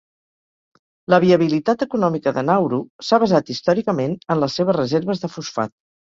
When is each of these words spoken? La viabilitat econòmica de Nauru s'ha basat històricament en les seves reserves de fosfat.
La 1.13 1.17
viabilitat 1.23 1.83
econòmica 1.85 2.33
de 2.37 2.43
Nauru 2.49 2.79
s'ha 3.09 3.19
basat 3.25 3.51
històricament 3.55 4.15
en 4.37 4.41
les 4.45 4.57
seves 4.61 4.79
reserves 4.79 5.21
de 5.27 5.31
fosfat. 5.35 5.75